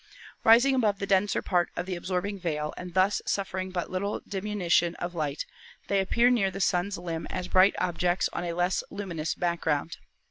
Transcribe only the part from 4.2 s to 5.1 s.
diminution